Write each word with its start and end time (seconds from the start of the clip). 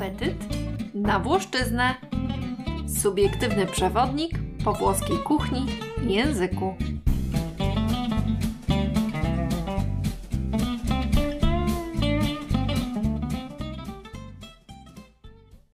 Apetyt 0.00 0.36
na 0.94 1.18
Włoszczyznę. 1.18 1.94
Subiektywny 3.02 3.66
przewodnik 3.66 4.32
po 4.64 4.72
włoskiej 4.72 5.18
kuchni 5.18 5.66
i 6.06 6.12
języku. 6.14 6.74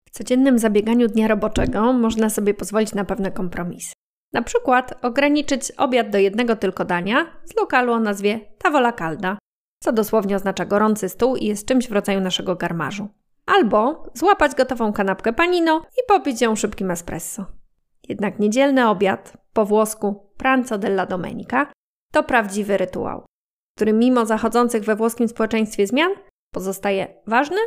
W 0.04 0.10
codziennym 0.10 0.58
zabieganiu 0.58 1.08
dnia 1.08 1.28
roboczego 1.28 1.92
można 1.92 2.30
sobie 2.30 2.54
pozwolić 2.54 2.94
na 2.94 3.04
pewne 3.04 3.32
kompromisy. 3.32 3.92
Na 4.32 4.42
przykład 4.42 5.04
ograniczyć 5.04 5.72
obiad 5.72 6.10
do 6.10 6.18
jednego 6.18 6.56
tylko 6.56 6.84
dania 6.84 7.26
z 7.44 7.56
lokalu 7.56 7.92
o 7.92 8.00
nazwie 8.00 8.40
Tavola 8.58 8.92
Calda, 8.92 9.38
co 9.82 9.92
dosłownie 9.92 10.36
oznacza 10.36 10.64
gorący 10.64 11.08
stół 11.08 11.36
i 11.36 11.46
jest 11.46 11.68
czymś 11.68 11.88
w 11.88 11.92
rodzaju 11.92 12.20
naszego 12.20 12.56
garmarzu. 12.56 13.08
Albo 13.46 14.06
złapać 14.14 14.54
gotową 14.54 14.92
kanapkę 14.92 15.32
panino 15.32 15.86
i 15.96 16.00
popić 16.08 16.40
ją 16.40 16.56
szybkim 16.56 16.90
espresso. 16.90 17.46
Jednak 18.08 18.38
niedzielny 18.38 18.88
obiad, 18.88 19.36
po 19.52 19.64
włosku 19.64 20.30
pranzo 20.36 20.78
della 20.78 21.06
domenica, 21.06 21.66
to 22.12 22.22
prawdziwy 22.22 22.76
rytuał, 22.76 23.24
który 23.76 23.92
mimo 23.92 24.26
zachodzących 24.26 24.84
we 24.84 24.96
włoskim 24.96 25.28
społeczeństwie 25.28 25.86
zmian 25.86 26.12
pozostaje 26.52 27.22
ważny 27.26 27.58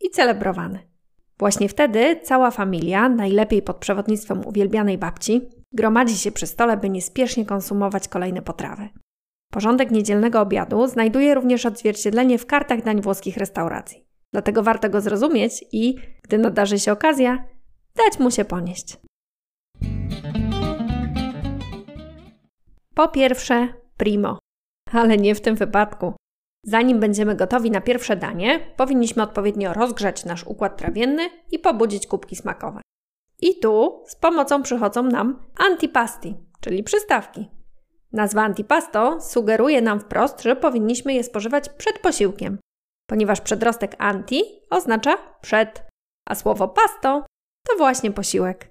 i 0.00 0.10
celebrowany. 0.10 0.92
Właśnie 1.38 1.68
wtedy 1.68 2.20
cała 2.22 2.50
familia, 2.50 3.08
najlepiej 3.08 3.62
pod 3.62 3.76
przewodnictwem 3.76 4.46
uwielbianej 4.46 4.98
babci, 4.98 5.48
gromadzi 5.72 6.16
się 6.16 6.32
przy 6.32 6.46
stole, 6.46 6.76
by 6.76 6.88
niespiesznie 6.88 7.46
konsumować 7.46 8.08
kolejne 8.08 8.42
potrawy. 8.42 8.88
Porządek 9.50 9.90
niedzielnego 9.90 10.40
obiadu 10.40 10.86
znajduje 10.86 11.34
również 11.34 11.66
odzwierciedlenie 11.66 12.38
w 12.38 12.46
kartach 12.46 12.82
dań 12.82 13.00
włoskich 13.00 13.36
restauracji. 13.36 14.11
Dlatego 14.32 14.62
warto 14.62 14.90
go 14.90 15.00
zrozumieć 15.00 15.64
i, 15.72 15.94
gdy 16.22 16.38
nadarzy 16.38 16.78
się 16.78 16.92
okazja, 16.92 17.44
dać 17.94 18.18
mu 18.18 18.30
się 18.30 18.44
ponieść. 18.44 18.96
Po 22.94 23.08
pierwsze, 23.08 23.68
primo, 23.96 24.38
ale 24.92 25.16
nie 25.16 25.34
w 25.34 25.40
tym 25.40 25.56
wypadku. 25.56 26.14
Zanim 26.64 27.00
będziemy 27.00 27.36
gotowi 27.36 27.70
na 27.70 27.80
pierwsze 27.80 28.16
danie, 28.16 28.60
powinniśmy 28.76 29.22
odpowiednio 29.22 29.72
rozgrzać 29.72 30.24
nasz 30.24 30.44
układ 30.44 30.76
trawienny 30.76 31.30
i 31.50 31.58
pobudzić 31.58 32.06
kubki 32.06 32.36
smakowe. 32.36 32.80
I 33.40 33.58
tu 33.58 34.02
z 34.06 34.16
pomocą 34.16 34.62
przychodzą 34.62 35.02
nam 35.02 35.46
antipasti, 35.70 36.36
czyli 36.60 36.82
przystawki. 36.82 37.50
Nazwa 38.12 38.42
antipasto 38.42 39.20
sugeruje 39.20 39.82
nam 39.82 40.00
wprost, 40.00 40.42
że 40.42 40.56
powinniśmy 40.56 41.14
je 41.14 41.24
spożywać 41.24 41.68
przed 41.68 41.98
posiłkiem, 41.98 42.58
ponieważ 43.06 43.40
przedrostek 43.40 43.96
anti 43.98 44.42
oznacza 44.70 45.16
przed, 45.40 45.84
a 46.28 46.34
słowo 46.34 46.68
pasto 46.68 47.26
to 47.68 47.76
właśnie 47.76 48.10
posiłek. 48.10 48.68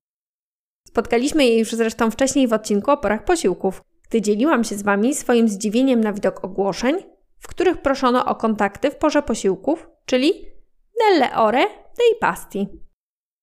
Spotkaliśmy 0.88 1.46
je 1.46 1.60
już 1.60 1.72
zresztą 1.72 2.12
wcześniej 2.12 2.48
w 2.48 2.54
odcinku 2.54 2.92
o 2.92 2.98
porach 2.98 3.24
posiłków, 3.24 3.82
gdy 4.10 4.22
dzieliłam 4.22 4.64
się 4.64 4.76
z 4.76 4.84
Wami 4.84 5.16
swoim 5.16 5.50
zdziwieniem 5.50 6.02
na 6.02 6.14
widok 6.14 6.44
ogłoszeń, 6.44 6.96
w 7.40 7.48
których 7.48 7.78
proszono 7.82 8.26
o 8.26 8.36
kontakty 8.36 8.92
w 8.92 8.96
porze 8.96 9.22
posiłków, 9.22 9.90
czyli 10.06 10.46
nelle 11.00 11.36
ore 11.36 11.60
dei 11.68 12.20
pasti. 12.20 12.68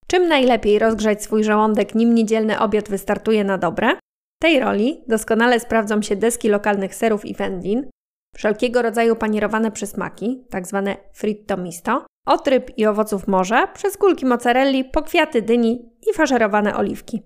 Czym 0.06 0.28
najlepiej 0.28 0.78
rozgrzać 0.78 1.22
swój 1.22 1.44
żołądek, 1.44 1.94
nim 1.94 2.14
niedzielny 2.14 2.58
obiad 2.58 2.88
wystartuje 2.88 3.44
na 3.44 3.58
dobre? 3.58 3.98
Tej 4.40 4.60
roli 4.60 5.04
doskonale 5.08 5.60
sprawdzą 5.60 6.02
się 6.02 6.16
deski 6.16 6.48
lokalnych 6.48 6.94
serów 6.94 7.24
i 7.24 7.34
wędlin, 7.34 7.90
wszelkiego 8.34 8.82
rodzaju 8.82 9.16
panierowane 9.16 9.70
przysmaki, 9.70 10.44
tzw. 10.52 10.82
Tak 10.84 11.16
fritto 11.16 11.56
misto, 11.56 12.06
od 12.26 12.48
ryb 12.48 12.78
i 12.78 12.86
owoców 12.86 13.28
morza, 13.28 13.66
przez 13.66 13.96
kulki 13.96 14.26
mozzarelli, 14.26 14.84
po 14.84 15.02
kwiaty 15.02 15.42
dyni 15.42 15.92
i 16.10 16.14
faszerowane 16.14 16.76
oliwki. 16.76 17.22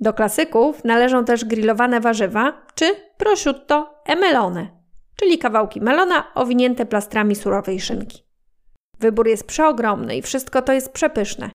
Do 0.00 0.12
klasyków 0.12 0.84
należą 0.84 1.24
też 1.24 1.44
grillowane 1.44 2.00
warzywa 2.00 2.66
czy 2.74 2.84
prosciutto 3.16 4.02
e 4.06 4.16
melone, 4.16 4.68
czyli 5.16 5.38
kawałki 5.38 5.80
melona 5.80 6.34
owinięte 6.34 6.86
plastrami 6.86 7.34
surowej 7.34 7.80
szynki. 7.80 8.24
Wybór 9.00 9.28
jest 9.28 9.46
przeogromny 9.46 10.16
i 10.16 10.22
wszystko 10.22 10.62
to 10.62 10.72
jest 10.72 10.92
przepyszne. 10.92 11.50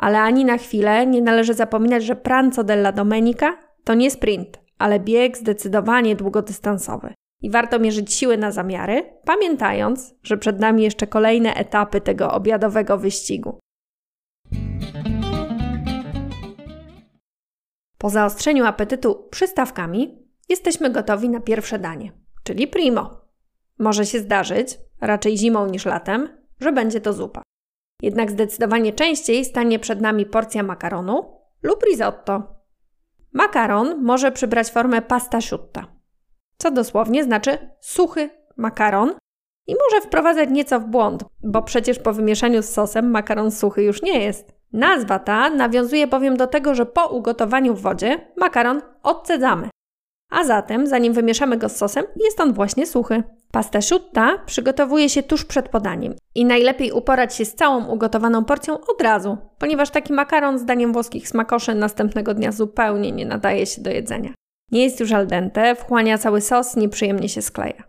Ale 0.00 0.20
ani 0.20 0.44
na 0.44 0.58
chwilę 0.58 1.06
nie 1.06 1.22
należy 1.22 1.54
zapominać, 1.54 2.04
że 2.04 2.16
pranzo 2.16 2.64
della 2.64 2.92
domenica 2.92 3.58
to 3.84 3.94
nie 3.94 4.10
sprint, 4.10 4.60
ale 4.78 5.00
bieg 5.00 5.36
zdecydowanie 5.36 6.16
długodystansowy. 6.16 7.14
I 7.44 7.50
warto 7.50 7.78
mierzyć 7.78 8.12
siły 8.12 8.38
na 8.38 8.52
zamiary, 8.52 9.18
pamiętając, 9.24 10.14
że 10.22 10.38
przed 10.38 10.60
nami 10.60 10.82
jeszcze 10.82 11.06
kolejne 11.06 11.54
etapy 11.54 12.00
tego 12.00 12.32
obiadowego 12.32 12.98
wyścigu. 12.98 13.58
Po 17.98 18.10
zaostrzeniu 18.10 18.64
apetytu 18.64 19.28
przystawkami 19.30 20.28
jesteśmy 20.48 20.90
gotowi 20.90 21.28
na 21.28 21.40
pierwsze 21.40 21.78
danie, 21.78 22.12
czyli 22.42 22.66
primo. 22.66 23.20
Może 23.78 24.06
się 24.06 24.20
zdarzyć, 24.20 24.78
raczej 25.00 25.38
zimą 25.38 25.66
niż 25.66 25.86
latem, 25.86 26.28
że 26.60 26.72
będzie 26.72 27.00
to 27.00 27.12
zupa. 27.12 27.42
Jednak 28.02 28.30
zdecydowanie 28.30 28.92
częściej 28.92 29.44
stanie 29.44 29.78
przed 29.78 30.00
nami 30.00 30.26
porcja 30.26 30.62
makaronu 30.62 31.40
lub 31.62 31.84
risotto. 31.84 32.54
Makaron 33.32 34.02
może 34.02 34.32
przybrać 34.32 34.70
formę 34.70 35.02
pasta 35.02 35.38
asciutta, 35.38 35.94
co 36.58 36.70
dosłownie 36.70 37.24
znaczy 37.24 37.58
suchy 37.80 38.30
makaron 38.56 39.14
i 39.66 39.74
może 39.74 40.06
wprowadzać 40.06 40.48
nieco 40.50 40.80
w 40.80 40.84
błąd, 40.84 41.24
bo 41.42 41.62
przecież 41.62 41.98
po 41.98 42.12
wymieszaniu 42.12 42.62
z 42.62 42.68
sosem 42.68 43.10
makaron 43.10 43.50
suchy 43.50 43.82
już 43.82 44.02
nie 44.02 44.20
jest. 44.20 44.52
Nazwa 44.72 45.18
ta 45.18 45.50
nawiązuje 45.50 46.06
bowiem 46.06 46.36
do 46.36 46.46
tego, 46.46 46.74
że 46.74 46.86
po 46.86 47.06
ugotowaniu 47.06 47.74
w 47.74 47.82
wodzie 47.82 48.32
makaron 48.36 48.82
odcedzamy. 49.02 49.68
A 50.30 50.44
zatem, 50.44 50.86
zanim 50.86 51.12
wymieszamy 51.12 51.56
go 51.56 51.68
z 51.68 51.76
sosem, 51.76 52.04
jest 52.16 52.40
on 52.40 52.52
właśnie 52.52 52.86
suchy. 52.86 53.22
Pasta 53.52 53.78
asciutta 53.78 54.38
przygotowuje 54.46 55.08
się 55.08 55.22
tuż 55.22 55.44
przed 55.44 55.68
podaniem 55.68 56.14
i 56.34 56.44
najlepiej 56.44 56.92
uporać 56.92 57.34
się 57.34 57.44
z 57.44 57.54
całą 57.54 57.86
ugotowaną 57.86 58.44
porcją 58.44 58.80
od 58.80 59.02
razu, 59.02 59.36
ponieważ 59.58 59.90
taki 59.90 60.12
makaron 60.12 60.58
zdaniem 60.58 60.92
włoskich 60.92 61.28
smakoszy 61.28 61.74
następnego 61.74 62.34
dnia 62.34 62.52
zupełnie 62.52 63.12
nie 63.12 63.26
nadaje 63.26 63.66
się 63.66 63.82
do 63.82 63.90
jedzenia. 63.90 64.30
Nie 64.70 64.84
jest 64.84 65.00
już 65.00 65.12
al 65.12 65.26
dente, 65.26 65.74
wchłania 65.74 66.18
cały 66.18 66.40
sos, 66.40 66.76
nieprzyjemnie 66.76 67.28
się 67.28 67.42
skleja. 67.42 67.84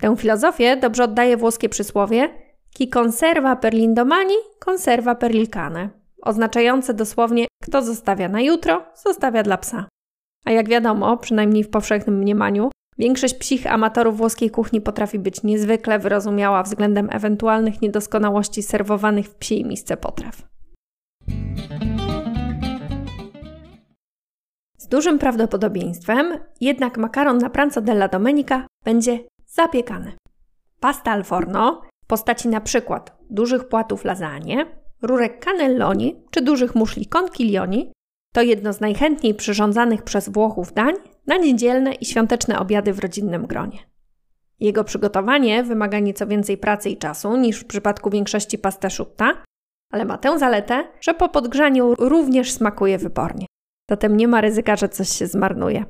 Tę 0.00 0.16
filozofię 0.16 0.76
dobrze 0.76 1.04
oddaje 1.04 1.36
włoskie 1.36 1.68
przysłowie 1.68 2.28
Chi 2.78 2.88
conserva 2.88 3.56
per 3.56 3.74
l'indomani, 3.74 4.34
conserva 4.58 5.14
per 5.14 5.34
il 5.34 5.48
cane, 5.48 5.90
oznaczające 6.22 6.94
dosłownie 6.94 7.46
kto 7.62 7.82
zostawia 7.82 8.28
na 8.28 8.40
jutro, 8.40 8.84
zostawia 9.04 9.42
dla 9.42 9.56
psa. 9.58 9.88
A 10.44 10.50
jak 10.50 10.68
wiadomo, 10.68 11.16
przynajmniej 11.16 11.64
w 11.64 11.70
powszechnym 11.70 12.18
mniemaniu, 12.18 12.70
większość 12.98 13.34
psich 13.34 13.66
amatorów 13.66 14.16
włoskiej 14.16 14.50
kuchni 14.50 14.80
potrafi 14.80 15.18
być 15.18 15.42
niezwykle 15.42 15.98
wyrozumiała 15.98 16.62
względem 16.62 17.08
ewentualnych 17.12 17.82
niedoskonałości 17.82 18.62
serwowanych 18.62 19.26
w 19.26 19.34
psiej 19.34 19.64
misce 19.64 19.96
potraw. 19.96 20.42
Z 24.84 24.88
dużym 24.88 25.18
prawdopodobieństwem 25.18 26.38
jednak 26.60 26.98
makaron 26.98 27.38
na 27.38 27.50
pranzo 27.50 27.80
della 27.80 28.08
domenica 28.08 28.66
będzie 28.84 29.18
zapiekany. 29.46 30.12
Pasta 30.80 31.10
al 31.10 31.24
forno 31.24 31.82
w 32.04 32.06
postaci 32.06 32.48
na 32.48 32.60
przykład 32.60 33.16
dużych 33.30 33.68
płatów 33.68 34.04
lasagne, 34.04 34.66
rurek 35.02 35.44
cannelloni 35.44 36.24
czy 36.30 36.42
dużych 36.42 36.74
muszli 36.74 37.06
conchiglioni 37.06 37.92
to 38.32 38.42
jedno 38.42 38.72
z 38.72 38.80
najchętniej 38.80 39.34
przyrządzanych 39.34 40.02
przez 40.02 40.28
Włochów 40.28 40.72
dań 40.72 40.94
na 41.26 41.36
niedzielne 41.36 41.94
i 41.94 42.04
świąteczne 42.04 42.58
obiady 42.58 42.92
w 42.92 42.98
rodzinnym 42.98 43.46
gronie. 43.46 43.78
Jego 44.60 44.84
przygotowanie 44.84 45.62
wymaga 45.62 45.98
nieco 45.98 46.26
więcej 46.26 46.58
pracy 46.58 46.90
i 46.90 46.96
czasu 46.96 47.36
niż 47.36 47.60
w 47.60 47.66
przypadku 47.66 48.10
większości 48.10 48.58
pasta 48.58 48.86
asciutta, 48.86 49.32
ale 49.92 50.04
ma 50.04 50.18
tę 50.18 50.38
zaletę, 50.38 50.84
że 51.00 51.14
po 51.14 51.28
podgrzaniu 51.28 51.94
również 51.98 52.52
smakuje 52.52 52.98
wybornie. 52.98 53.46
Zatem 53.90 54.16
nie 54.16 54.28
ma 54.28 54.40
ryzyka, 54.40 54.76
że 54.76 54.88
coś 54.88 55.08
się 55.08 55.26
zmarnuje. 55.26 55.84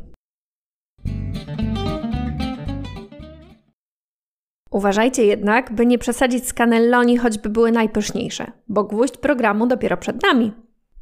Uważajcie 4.70 5.24
jednak, 5.24 5.72
by 5.72 5.86
nie 5.86 5.98
przesadzić 5.98 6.48
z 6.48 6.54
cannelloni, 6.54 7.18
choćby 7.18 7.48
były 7.48 7.72
najpyszniejsze, 7.72 8.52
bo 8.68 8.84
gwóźdź 8.84 9.16
programu 9.16 9.66
dopiero 9.66 9.96
przed 9.96 10.22
nami. 10.22 10.52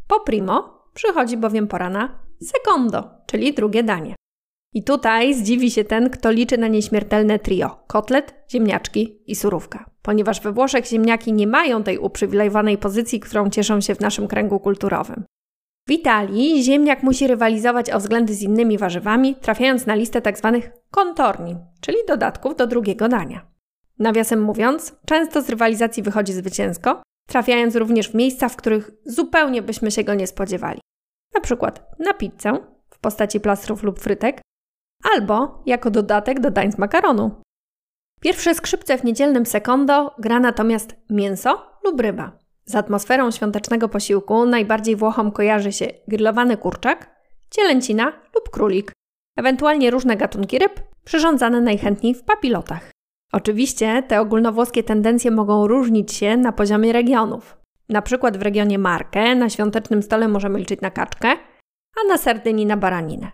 Po 0.09 0.21
primo 0.21 0.85
przychodzi 0.94 1.37
bowiem 1.37 1.69
pora 1.69 1.91
na 1.91 2.19
secondo, 2.41 3.11
czyli 3.27 3.55
drugie 3.55 3.83
danie. 3.83 4.15
I 4.75 4.85
tutaj 4.85 5.35
zdziwi 5.35 5.71
się 5.71 5.85
ten, 5.85 6.11
kto 6.11 6.31
liczy 6.31 6.59
na 6.59 6.69
nieśmiertelne 6.69 7.39
trio: 7.39 7.85
kotlet, 7.87 8.35
ziemniaczki 8.50 9.23
i 9.27 9.35
surówka. 9.35 9.91
Ponieważ 10.03 10.41
we 10.41 10.53
Włoszech 10.53 10.87
ziemniaki 10.87 11.33
nie 11.33 11.47
mają 11.47 11.83
tej 11.83 11.99
uprzywilejowanej 11.99 12.79
pozycji, 12.79 13.21
którą 13.21 13.50
cieszą 13.50 13.81
się 13.81 13.94
w 13.94 14.00
naszym 14.00 14.29
kręgu 14.29 14.61
kulturowym. 14.61 15.25
W 15.88 15.93
Italii 15.93 16.62
ziemniak 16.62 17.02
musi 17.02 17.26
rywalizować 17.26 17.90
o 17.90 17.99
względy 17.99 18.34
z 18.34 18.43
innymi 18.43 18.79
warzywami, 18.79 19.37
trafiając 19.37 19.87
na 19.87 19.94
listę 19.94 20.23
tzw. 20.23 20.61
Tak 20.62 20.73
kontorni, 20.90 21.56
czyli 21.81 21.96
dodatków 22.08 22.56
do 22.56 22.67
drugiego 22.67 23.08
dania. 23.08 23.46
Nawiasem 23.99 24.43
mówiąc, 24.43 24.96
często 25.06 25.43
z 25.43 25.49
rywalizacji 25.49 26.02
wychodzi 26.02 26.32
zwycięsko, 26.32 27.02
trafiając 27.29 27.76
również 27.76 28.08
w 28.08 28.14
miejsca, 28.14 28.49
w 28.49 28.56
których 28.56 28.90
zupełnie 29.05 29.62
byśmy 29.62 29.90
się 29.90 30.05
go 30.05 30.14
nie 30.14 30.26
spodziewali. 30.26 30.81
Na 31.34 31.40
przykład 31.40 31.99
na 31.99 32.14
pizzę 32.14 32.58
w 32.90 32.99
postaci 32.99 33.40
plastrów 33.40 33.82
lub 33.82 34.00
frytek, 34.00 34.40
albo 35.14 35.62
jako 35.67 35.90
dodatek 35.90 36.40
do 36.40 36.50
dań 36.50 36.73
z 36.73 36.79
makaronu. 36.79 37.31
Pierwsze 38.20 38.55
skrzypce 38.55 38.99
w 38.99 39.05
niedzielnym 39.05 39.46
sekondo 39.46 40.14
gra 40.19 40.40
natomiast 40.40 40.94
mięso 41.11 41.79
lub 41.84 42.00
ryba. 42.00 42.42
Z 42.64 42.75
atmosferą 42.75 43.31
świątecznego 43.31 43.88
posiłku 43.88 44.47
najbardziej 44.47 44.97
Włochom 44.97 45.32
kojarzy 45.32 45.73
się 45.73 45.87
grillowany 46.09 46.56
kurczak, 46.56 47.11
cielęcina 47.50 48.12
lub 48.35 48.50
królik, 48.50 48.93
ewentualnie 49.38 49.91
różne 49.91 50.17
gatunki 50.17 50.59
ryb 50.59 50.81
przyrządzane 51.05 51.61
najchętniej 51.61 52.14
w 52.14 52.23
papilotach. 52.23 52.91
Oczywiście 53.32 54.03
te 54.03 54.20
ogólnowłoskie 54.20 54.82
tendencje 54.82 55.31
mogą 55.31 55.67
różnić 55.67 56.12
się 56.12 56.37
na 56.37 56.53
poziomie 56.53 56.93
regionów. 56.93 57.56
Na 57.88 58.03
przykład 58.03 58.37
w 58.37 58.43
regionie 58.43 58.79
Markę 58.79 59.35
na 59.35 59.50
świątecznym 59.50 60.03
stole 60.03 60.29
możemy 60.29 60.58
liczyć 60.58 60.81
na 60.81 60.91
kaczkę, 60.91 61.29
a 62.00 62.08
na 62.08 62.19
Sardynii 62.19 62.67
na 62.67 62.76
baraninę. 62.76 63.31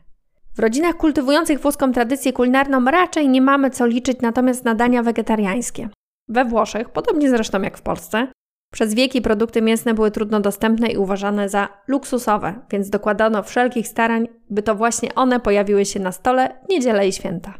W 0.56 0.60
rodzinach 0.60 0.96
kultywujących 0.96 1.60
włoską 1.60 1.92
tradycję 1.92 2.32
kulinarną 2.32 2.84
raczej 2.84 3.28
nie 3.28 3.42
mamy 3.42 3.70
co 3.70 3.86
liczyć 3.86 4.20
natomiast 4.20 4.64
na 4.64 4.74
dania 4.74 5.02
wegetariańskie. 5.02 5.88
We 6.28 6.44
Włoszech, 6.44 6.90
podobnie 6.90 7.30
zresztą 7.30 7.62
jak 7.62 7.78
w 7.78 7.82
Polsce, 7.82 8.28
przez 8.72 8.94
wieki 8.94 9.22
produkty 9.22 9.62
mięsne 9.62 9.94
były 9.94 10.10
trudno 10.10 10.40
dostępne 10.40 10.88
i 10.88 10.96
uważane 10.96 11.48
za 11.48 11.68
luksusowe, 11.88 12.54
więc 12.70 12.90
dokładano 12.90 13.42
wszelkich 13.42 13.88
starań, 13.88 14.28
by 14.50 14.62
to 14.62 14.74
właśnie 14.74 15.14
one 15.14 15.40
pojawiły 15.40 15.84
się 15.84 16.00
na 16.00 16.12
stole 16.12 16.60
w 16.66 16.68
niedzielę 16.68 17.08
i 17.08 17.12
święta. 17.12 17.54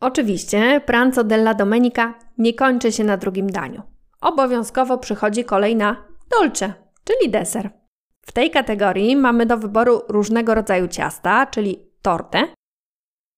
Oczywiście 0.00 0.80
pranzo 0.86 1.24
della 1.24 1.54
domenica 1.54 2.14
nie 2.38 2.54
kończy 2.54 2.92
się 2.92 3.04
na 3.04 3.16
drugim 3.16 3.50
daniu. 3.50 3.82
Obowiązkowo 4.20 4.98
przychodzi 4.98 5.44
kolej 5.44 5.76
na 5.76 6.04
dolce, 6.38 6.72
czyli 7.04 7.30
deser. 7.30 7.70
W 8.26 8.32
tej 8.32 8.50
kategorii 8.50 9.16
mamy 9.16 9.46
do 9.46 9.56
wyboru 9.56 10.00
różnego 10.08 10.54
rodzaju 10.54 10.88
ciasta, 10.88 11.46
czyli 11.46 11.86
tortę, 12.02 12.48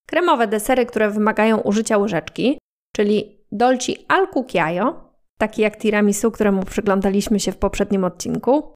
kremowe 0.06 0.46
desery, 0.46 0.86
które 0.86 1.10
wymagają 1.10 1.58
użycia 1.58 1.98
łyżeczki, 1.98 2.58
czyli 2.96 3.44
dolci 3.52 4.04
al 4.08 4.28
cucchiaio, 4.32 5.12
taki 5.38 5.62
jak 5.62 5.76
tiramisu, 5.76 6.30
któremu 6.30 6.64
przyglądaliśmy 6.64 7.40
się 7.40 7.52
w 7.52 7.58
poprzednim 7.58 8.04
odcinku, 8.04 8.74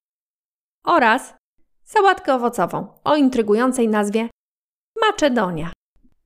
oraz 0.86 1.34
sałatkę 1.84 2.34
owocową 2.34 2.86
o 3.04 3.16
intrygującej 3.16 3.88
nazwie 3.88 4.28
Macedonia. 5.00 5.72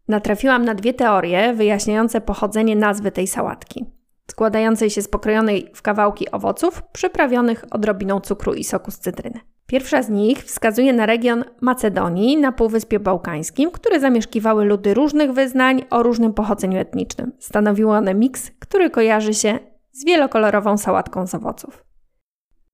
Natrafiłam 0.09 0.65
na 0.65 0.75
dwie 0.75 0.95
teorie 0.95 1.55
wyjaśniające 1.55 2.21
pochodzenie 2.21 2.77
nazwy 2.77 3.13
tej 3.13 3.27
sałatki, 3.27 3.85
składającej 4.31 4.91
się 4.91 5.03
z 5.03 5.09
pokrojonej 5.09 5.71
w 5.75 5.83
kawałki 5.83 6.31
owoców 6.31 6.83
przyprawionych 6.83 7.65
odrobiną 7.71 8.21
cukru 8.21 8.55
i 8.55 8.65
soku 8.65 8.91
z 8.91 8.99
cytryny. 8.99 9.41
Pierwsza 9.67 10.03
z 10.03 10.09
nich 10.09 10.39
wskazuje 10.45 10.93
na 10.93 11.07
region 11.07 11.45
Macedonii 11.61 12.37
na 12.37 12.53
Półwyspie 12.53 13.01
Bałkańskim, 13.01 13.71
które 13.71 14.01
zamieszkiwały 14.01 14.65
ludy 14.65 14.95
różnych 14.95 15.33
wyznań 15.33 15.85
o 15.91 16.03
różnym 16.03 16.33
pochodzeniu 16.33 16.79
etnicznym. 16.79 17.33
Stanowiły 17.39 17.97
one 17.97 18.15
miks, 18.15 18.51
który 18.59 18.91
kojarzy 18.91 19.35
się 19.35 19.59
z 19.93 20.05
wielokolorową 20.05 20.79
sałatką 20.79 21.27
z 21.27 21.35
owoców. 21.35 21.85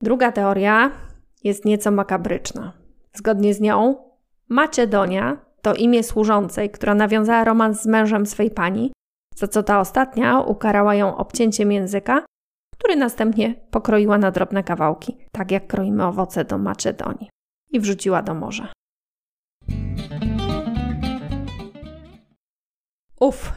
Druga 0.03 0.33
teoria 0.33 0.91
jest 1.45 1.65
nieco 1.65 1.91
makabryczna. 1.91 2.73
Zgodnie 3.15 3.55
z 3.55 3.61
nią, 3.61 3.95
Macedonia 4.49 5.39
to 5.63 5.75
imię 5.75 6.03
służącej, 6.03 6.71
która 6.71 6.95
nawiązała 6.95 7.45
romans 7.45 7.83
z 7.83 7.87
mężem 7.87 8.27
swej 8.27 8.51
pani, 8.51 8.93
za 9.37 9.49
co 9.49 9.63
ta 9.63 9.81
ostatnia 9.81 10.41
ukarała 10.41 10.95
ją 10.95 11.17
obcięciem 11.17 11.73
języka 11.73 12.23
który 12.79 12.97
następnie 12.97 13.55
pokroiła 13.71 14.19
na 14.19 14.31
drobne 14.31 14.63
kawałki, 14.63 15.17
tak 15.33 15.51
jak 15.51 15.67
kroimy 15.67 16.05
owoce 16.05 16.45
do 16.45 16.59
Macedonii, 16.59 17.31
i 17.71 17.81
wrzuciła 17.81 18.23
do 18.23 18.35
morza. 18.35 18.73
Uf, 23.21 23.53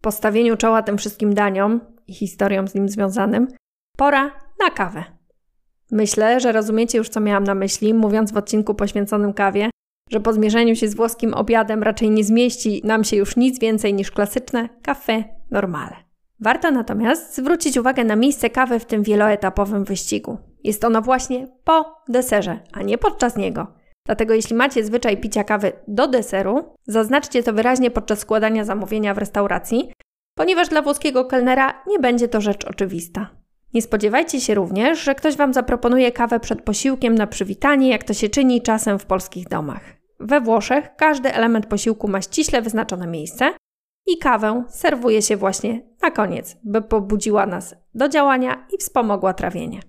postawieniu 0.00 0.56
czoła 0.56 0.82
tym 0.82 0.98
wszystkim 0.98 1.34
daniom 1.34 1.80
i 2.06 2.14
historiom 2.14 2.68
z 2.68 2.74
nim 2.74 2.88
związanym, 2.88 3.48
pora 3.96 4.30
na 4.60 4.70
kawę. 4.70 5.04
Myślę, 5.90 6.40
że 6.40 6.52
rozumiecie 6.52 6.98
już, 6.98 7.08
co 7.08 7.20
miałam 7.20 7.44
na 7.44 7.54
myśli, 7.54 7.94
mówiąc 7.94 8.32
w 8.32 8.36
odcinku 8.36 8.74
poświęconym 8.74 9.32
kawie, 9.32 9.70
że 10.10 10.20
po 10.20 10.32
zmierzeniu 10.32 10.76
się 10.76 10.88
z 10.88 10.94
włoskim 10.94 11.34
obiadem 11.34 11.82
raczej 11.82 12.10
nie 12.10 12.24
zmieści 12.24 12.80
nam 12.84 13.04
się 13.04 13.16
już 13.16 13.36
nic 13.36 13.58
więcej 13.58 13.94
niż 13.94 14.10
klasyczne 14.10 14.68
kafe 14.82 15.24
normale. 15.50 15.96
Warto 16.40 16.70
natomiast 16.70 17.36
zwrócić 17.36 17.76
uwagę 17.76 18.04
na 18.04 18.16
miejsce 18.16 18.50
kawy 18.50 18.78
w 18.78 18.84
tym 18.84 19.02
wieloetapowym 19.02 19.84
wyścigu. 19.84 20.38
Jest 20.64 20.84
ono 20.84 21.02
właśnie 21.02 21.48
po 21.64 22.02
deserze, 22.08 22.60
a 22.72 22.82
nie 22.82 22.98
podczas 22.98 23.36
niego. 23.36 23.66
Dlatego 24.06 24.34
jeśli 24.34 24.56
macie 24.56 24.84
zwyczaj 24.84 25.16
picia 25.16 25.44
kawy 25.44 25.72
do 25.88 26.08
deseru, 26.08 26.74
zaznaczcie 26.86 27.42
to 27.42 27.52
wyraźnie 27.52 27.90
podczas 27.90 28.18
składania 28.18 28.64
zamówienia 28.64 29.14
w 29.14 29.18
restauracji, 29.18 29.92
ponieważ 30.34 30.68
dla 30.68 30.82
włoskiego 30.82 31.24
kelnera 31.24 31.82
nie 31.86 31.98
będzie 31.98 32.28
to 32.28 32.40
rzecz 32.40 32.64
oczywista. 32.64 33.30
Nie 33.74 33.82
spodziewajcie 33.82 34.40
się 34.40 34.54
również, 34.54 34.98
że 34.98 35.14
ktoś 35.14 35.36
Wam 35.36 35.54
zaproponuje 35.54 36.12
kawę 36.12 36.40
przed 36.40 36.62
posiłkiem 36.62 37.14
na 37.14 37.26
przywitanie, 37.26 37.90
jak 37.90 38.04
to 38.04 38.14
się 38.14 38.28
czyni 38.28 38.62
czasem 38.62 38.98
w 38.98 39.06
polskich 39.06 39.48
domach. 39.48 39.95
We 40.20 40.40
Włoszech 40.40 40.96
każdy 40.96 41.34
element 41.34 41.66
posiłku 41.66 42.08
ma 42.08 42.20
ściśle 42.20 42.62
wyznaczone 42.62 43.06
miejsce, 43.06 43.52
i 44.06 44.18
kawę 44.18 44.64
serwuje 44.68 45.22
się 45.22 45.36
właśnie 45.36 45.82
na 46.02 46.10
koniec, 46.10 46.56
by 46.64 46.82
pobudziła 46.82 47.46
nas 47.46 47.74
do 47.94 48.08
działania 48.08 48.66
i 48.74 48.78
wspomogła 48.78 49.34
trawienie. 49.34 49.80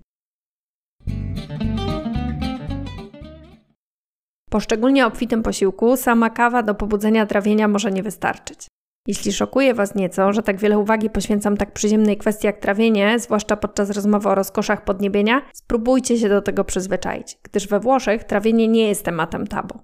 Po 4.50 4.60
szczególnie 4.60 5.06
obfitym 5.06 5.42
posiłku 5.42 5.96
sama 5.96 6.30
kawa 6.30 6.62
do 6.62 6.74
pobudzenia 6.74 7.26
trawienia 7.26 7.68
może 7.68 7.92
nie 7.92 8.02
wystarczyć. 8.02 8.66
Jeśli 9.06 9.32
szokuje 9.32 9.74
Was 9.74 9.94
nieco, 9.94 10.32
że 10.32 10.42
tak 10.42 10.58
wiele 10.58 10.78
uwagi 10.78 11.10
poświęcam 11.10 11.56
tak 11.56 11.72
przyziemnej 11.72 12.16
kwestii 12.16 12.46
jak 12.46 12.58
trawienie, 12.58 13.18
zwłaszcza 13.18 13.56
podczas 13.56 13.90
rozmowy 13.90 14.28
o 14.28 14.34
rozkoszach 14.34 14.84
podniebienia, 14.84 15.42
spróbujcie 15.54 16.18
się 16.18 16.28
do 16.28 16.42
tego 16.42 16.64
przyzwyczaić, 16.64 17.38
gdyż 17.42 17.68
we 17.68 17.80
Włoszech 17.80 18.24
trawienie 18.24 18.68
nie 18.68 18.88
jest 18.88 19.04
tematem 19.04 19.46
tabu. 19.46 19.78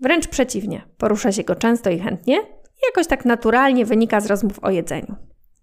Wręcz 0.00 0.28
przeciwnie, 0.28 0.82
porusza 0.98 1.32
się 1.32 1.44
go 1.44 1.54
często 1.54 1.90
i 1.90 1.98
chętnie, 1.98 2.38
jakoś 2.86 3.06
tak 3.06 3.24
naturalnie 3.24 3.86
wynika 3.86 4.20
z 4.20 4.26
rozmów 4.26 4.58
o 4.62 4.70
jedzeniu. 4.70 5.16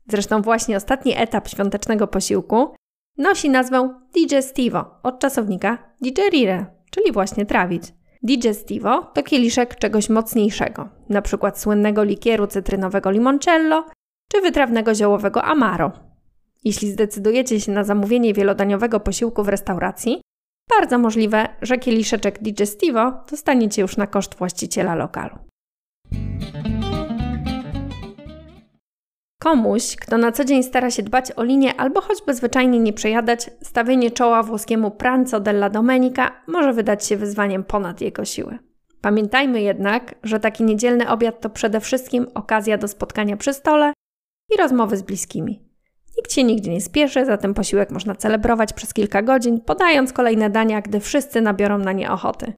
Zresztą 0.07 0.41
właśnie 0.41 0.77
ostatni 0.77 1.13
etap 1.17 1.47
świątecznego 1.47 2.07
posiłku 2.07 2.75
nosi 3.17 3.49
nazwę 3.49 3.99
digestivo 4.13 4.85
od 5.03 5.19
czasownika 5.19 5.93
digerire, 6.01 6.65
czyli 6.91 7.11
właśnie 7.11 7.45
trawić. 7.45 7.83
Digestivo 8.23 9.01
to 9.13 9.23
kieliszek 9.23 9.75
czegoś 9.75 10.09
mocniejszego, 10.09 10.89
np. 11.09 11.51
słynnego 11.55 12.03
likieru 12.03 12.47
cytrynowego 12.47 13.11
limoncello 13.11 13.85
czy 14.31 14.41
wytrawnego 14.41 14.95
ziołowego 14.95 15.43
amaro. 15.43 15.91
Jeśli 16.63 16.91
zdecydujecie 16.91 17.59
się 17.59 17.71
na 17.71 17.83
zamówienie 17.83 18.33
wielodaniowego 18.33 18.99
posiłku 18.99 19.43
w 19.43 19.49
restauracji, 19.49 20.21
bardzo 20.69 20.99
możliwe, 20.99 21.47
że 21.61 21.77
kieliszeczek 21.77 22.43
digestivo 22.43 23.23
dostaniecie 23.31 23.81
już 23.81 23.97
na 23.97 24.07
koszt 24.07 24.35
właściciela 24.35 24.95
lokalu. 24.95 25.35
Komuś, 29.41 29.95
kto 29.95 30.17
na 30.17 30.31
co 30.31 30.45
dzień 30.45 30.63
stara 30.63 30.91
się 30.91 31.03
dbać 31.03 31.31
o 31.35 31.43
linię 31.43 31.75
albo 31.75 32.01
choćby 32.01 32.33
zwyczajnie 32.33 32.79
nie 32.79 32.93
przejadać, 32.93 33.49
stawienie 33.61 34.11
czoła 34.11 34.43
włoskiemu 34.43 34.91
pranzo 34.91 35.39
della 35.39 35.69
domenica 35.69 36.31
może 36.47 36.73
wydać 36.73 37.05
się 37.05 37.17
wyzwaniem 37.17 37.63
ponad 37.63 38.01
jego 38.01 38.25
siły. 38.25 38.59
Pamiętajmy 39.01 39.61
jednak, 39.61 40.15
że 40.23 40.39
taki 40.39 40.63
niedzielny 40.63 41.09
obiad 41.09 41.41
to 41.41 41.49
przede 41.49 41.79
wszystkim 41.79 42.27
okazja 42.33 42.77
do 42.77 42.87
spotkania 42.87 43.37
przy 43.37 43.53
stole 43.53 43.93
i 44.53 44.57
rozmowy 44.57 44.97
z 44.97 45.01
bliskimi. 45.01 45.72
Nikt 46.17 46.33
się 46.33 46.43
nigdzie 46.43 46.71
nie 46.71 46.81
spieszy, 46.81 47.25
zatem 47.25 47.53
posiłek 47.53 47.91
można 47.91 48.15
celebrować 48.15 48.73
przez 48.73 48.93
kilka 48.93 49.21
godzin, 49.21 49.61
podając 49.61 50.13
kolejne 50.13 50.49
dania, 50.49 50.81
gdy 50.81 50.99
wszyscy 50.99 51.41
nabiorą 51.41 51.77
na 51.77 51.91
nie 51.91 52.11
ochoty. 52.11 52.53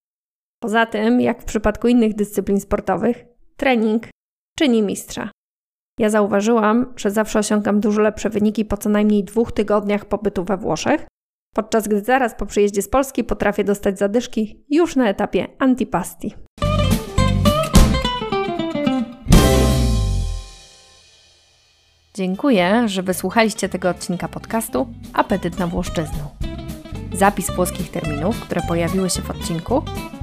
Poza 0.64 0.86
tym, 0.86 1.22
jak 1.22 1.42
w 1.42 1.46
przypadku 1.46 1.88
innych 1.88 2.16
dyscyplin 2.16 2.60
sportowych, 2.60 3.26
trening 3.58 4.04
czyni 4.58 4.82
mistrza. 4.82 5.30
Ja 6.00 6.10
zauważyłam, 6.10 6.94
że 6.96 7.12
zawsze 7.12 7.40
osiągam 7.40 7.80
dużo 7.80 8.02
lepsze 8.02 8.30
wyniki 8.30 8.66
po 8.66 8.78
co 8.78 8.90
najmniej 8.90 9.24
dwóch 9.24 9.52
tygodniach 9.52 10.06
pobytu 10.06 10.44
we 10.44 10.58
Włoszech, 10.58 11.08
podczas 11.56 11.88
gdy 11.88 12.02
zaraz 12.02 12.36
po 12.36 12.46
przyjeździe 12.46 12.82
z 12.82 12.90
Polski 12.90 13.24
potrafię 13.24 13.64
dostać 13.64 14.00
zadyszki 14.00 14.66
już 14.70 14.96
na 14.96 15.10
etapie 15.10 15.48
antipasti. 15.60 16.36
Dziękuję, 22.16 22.90
że 22.90 23.04
wysłuchaliście 23.04 23.70
tego 23.70 23.90
odcinka 23.90 24.28
podcastu 24.28 24.88
Apetyt 25.14 25.60
na 25.60 25.68
Włoszczyznę. 25.68 26.26
Zapis 27.14 27.52
włoskich 27.52 27.92
terminów, 27.92 28.42
które 28.42 28.62
pojawiły 28.62 29.10
się 29.10 29.22
w 29.22 29.30
odcinku, 29.30 29.82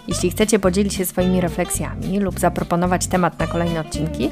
Jeśli 0.08 0.30
chcecie 0.30 0.58
podzielić 0.58 0.94
się 0.94 1.06
swoimi 1.06 1.40
refleksjami 1.40 2.20
lub 2.20 2.40
zaproponować 2.40 3.06
temat 3.06 3.38
na 3.38 3.46
kolejne 3.46 3.80
odcinki, 3.80 4.30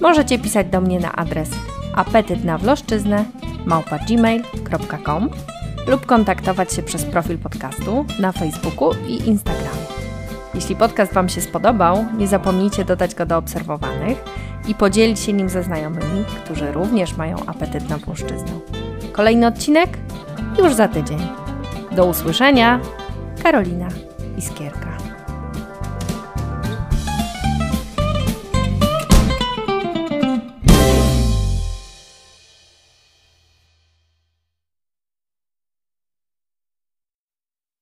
możecie 0.00 0.38
pisać 0.38 0.66
do 0.66 0.80
mnie 0.80 1.00
na 1.00 1.12
adres 1.12 1.50
apetytnawloszczyznę 1.94 3.24
małpa.gmail.com 3.66 5.30
lub 5.86 6.06
kontaktować 6.06 6.72
się 6.72 6.82
przez 6.82 7.04
profil 7.04 7.38
podcastu 7.38 8.06
na 8.18 8.32
Facebooku 8.32 8.90
i 9.08 9.28
Instagramie. 9.28 9.86
Jeśli 10.54 10.76
podcast 10.76 11.12
Wam 11.12 11.28
się 11.28 11.40
spodobał, 11.40 12.04
nie 12.18 12.28
zapomnijcie 12.28 12.84
dodać 12.84 13.14
go 13.14 13.26
do 13.26 13.36
obserwowanych 13.36 14.24
i 14.68 14.74
podzielić 14.74 15.20
się 15.20 15.32
nim 15.32 15.48
ze 15.48 15.62
znajomymi, 15.62 16.24
którzy 16.44 16.72
również 16.72 17.16
mają 17.16 17.36
apetyt 17.46 17.88
na 17.88 17.98
płaszczyznę. 17.98 18.52
Kolejny 19.12 19.46
odcinek 19.46 19.98
już 20.58 20.74
za 20.74 20.88
tydzień. 20.88 21.18
Do 21.92 22.06
usłyszenia, 22.06 22.80
Karolina 23.42 23.88
Iskier. 24.36 24.81